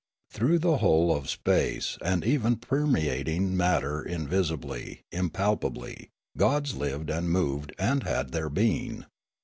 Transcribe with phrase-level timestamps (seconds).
[0.31, 7.29] Through the whole of space, and even permeating matter in visibly, impalpably, gods lived and
[7.29, 9.05] moved and had their being.